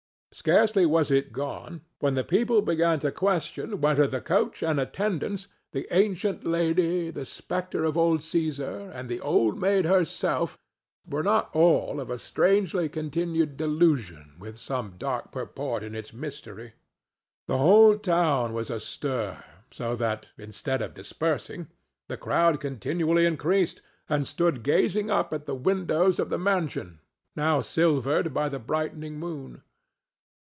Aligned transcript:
Scarcely 0.33 0.85
was 0.85 1.11
it 1.11 1.33
gone 1.33 1.81
when 1.99 2.13
the 2.15 2.23
people 2.23 2.61
began 2.61 2.99
to 3.01 3.11
question 3.11 3.81
whether 3.81 4.07
the 4.07 4.21
coach 4.21 4.63
and 4.63 4.79
attendants, 4.79 5.49
the 5.73 5.93
ancient 5.93 6.45
lady, 6.45 7.11
the 7.11 7.25
spectre 7.25 7.83
of 7.83 7.97
old 7.97 8.21
Cæsar 8.21 8.89
and 8.95 9.09
the 9.09 9.19
Old 9.19 9.59
Maid 9.59 9.83
herself 9.83 10.57
were 11.05 11.21
not 11.21 11.53
all 11.53 11.99
a 11.99 12.17
strangely 12.17 12.87
combined 12.87 13.57
delusion 13.57 14.35
with 14.39 14.57
some 14.57 14.95
dark 14.97 15.33
purport 15.33 15.83
in 15.83 15.93
its 15.93 16.13
mystery. 16.13 16.75
The 17.47 17.57
whole 17.57 17.97
town 17.97 18.53
was 18.53 18.69
astir, 18.69 19.43
so 19.69 19.97
that, 19.97 20.29
instead 20.37 20.81
of 20.81 20.93
dispersing, 20.93 21.67
the 22.07 22.15
crowd 22.15 22.61
continually 22.61 23.25
increased, 23.25 23.81
and 24.07 24.25
stood 24.25 24.63
gazing 24.63 25.11
up 25.11 25.33
at 25.33 25.45
the 25.45 25.55
windows 25.55 26.19
of 26.19 26.29
the 26.29 26.39
mansion, 26.39 27.01
now 27.35 27.59
silvered 27.59 28.33
by 28.33 28.47
the 28.47 28.59
brightening 28.59 29.19
moon. 29.19 29.61